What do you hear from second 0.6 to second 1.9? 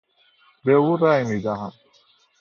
به او رای میدهم.